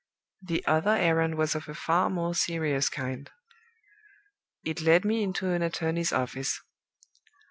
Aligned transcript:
"The 0.41 0.65
other 0.65 0.95
errand 0.95 1.35
was 1.37 1.53
of 1.53 1.67
a 1.69 1.75
far 1.75 2.09
more 2.09 2.33
serious 2.33 2.89
kind. 2.89 3.29
It 4.65 4.81
led 4.81 5.05
me 5.05 5.21
into 5.21 5.51
an 5.51 5.61
attorney's 5.61 6.11
office. 6.11 6.59